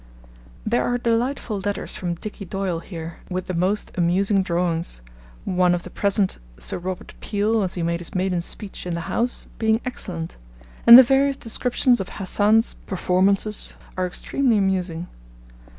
[0.65, 4.99] There are delightful letters from Dicky Doyle here, with the most amusing drawings,
[5.45, 9.01] one of the present Sir Robert Peel as he made his maiden speech in the
[9.01, 10.37] House being excellent;
[10.87, 15.07] and the various descriptions of Hassan's performances are extremely amusing.